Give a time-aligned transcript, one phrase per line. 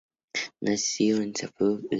[0.61, 1.89] Nació en Saint-Sauveur-Lendelin.